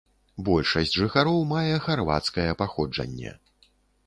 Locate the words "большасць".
0.47-0.93